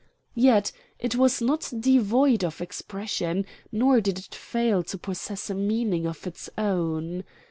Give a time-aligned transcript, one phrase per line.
[0.33, 6.07] Yet it was not devoid of expression, nor did it fail to possess a meaning
[6.07, 7.23] of its own.